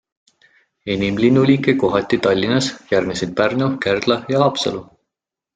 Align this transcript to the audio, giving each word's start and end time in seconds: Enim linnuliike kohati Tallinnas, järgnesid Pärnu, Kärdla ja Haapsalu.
Enim 0.93 1.19
linnuliike 1.23 1.75
kohati 1.83 2.19
Tallinnas, 2.29 2.71
järgnesid 2.95 3.37
Pärnu, 3.41 3.71
Kärdla 3.87 4.19
ja 4.35 4.45
Haapsalu. 4.47 4.83